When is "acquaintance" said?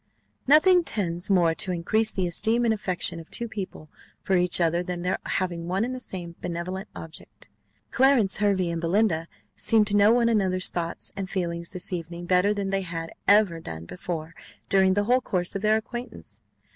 15.77-16.41